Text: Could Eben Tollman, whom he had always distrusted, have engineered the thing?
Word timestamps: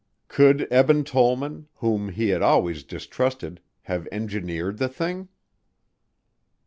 Could 0.29 0.67
Eben 0.71 1.03
Tollman, 1.03 1.67
whom 1.75 2.09
he 2.09 2.29
had 2.29 2.41
always 2.41 2.83
distrusted, 2.83 3.61
have 3.83 4.07
engineered 4.11 4.79
the 4.79 4.89
thing? 4.89 5.27